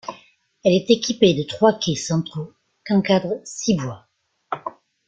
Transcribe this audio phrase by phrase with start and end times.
[0.65, 2.53] Elle est équipée de trois quais centraux
[2.87, 4.07] qu'encadrent six voies.